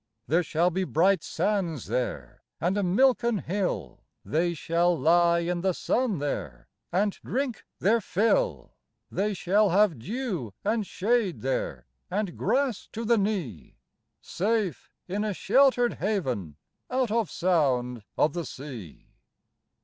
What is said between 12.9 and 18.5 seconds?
to the knee, Safe in a sheltered haven out of sound of the